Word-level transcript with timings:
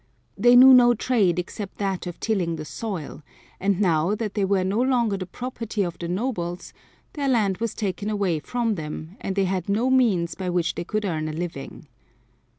They 0.35 0.55
knew 0.55 0.73
no 0.73 0.95
trade 0.95 1.37
except 1.37 1.77
that 1.77 2.07
of 2.07 2.19
tilling 2.19 2.55
the 2.55 2.65
soil, 2.65 3.21
and 3.59 3.79
now 3.79 4.15
that 4.15 4.33
they 4.33 4.43
were 4.43 4.63
no 4.63 4.81
longer 4.81 5.15
the 5.15 5.27
property 5.27 5.83
of 5.83 5.99
the 5.99 6.07
nobles, 6.07 6.73
their 7.13 7.27
land 7.27 7.57
was 7.59 7.75
taken 7.75 8.09
away 8.09 8.39
from 8.39 8.73
them 8.73 9.15
and 9.21 9.35
they 9.35 9.45
had 9.45 9.69
no 9.69 9.91
means 9.91 10.33
by 10.33 10.49
which 10.49 10.73
they 10.73 10.83
could 10.85 11.05
earn 11.05 11.27
a 11.29 11.33
living. 11.33 11.85